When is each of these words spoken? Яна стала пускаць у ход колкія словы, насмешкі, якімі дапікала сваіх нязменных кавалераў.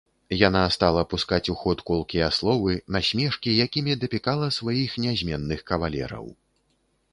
Яна 0.47 0.61
стала 0.75 1.01
пускаць 1.11 1.51
у 1.53 1.57
ход 1.63 1.83
колкія 1.89 2.29
словы, 2.39 2.79
насмешкі, 2.97 3.55
якімі 3.67 3.99
дапікала 4.07 4.51
сваіх 4.59 4.99
нязменных 5.07 5.65
кавалераў. 5.71 6.25